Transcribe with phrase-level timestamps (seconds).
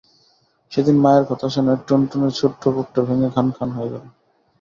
[0.71, 4.03] সেদিন মায়ের কথা শুনে টুনটুনের ছোট্ট বুকটা ভেঙে খান খান হয়ে গেল।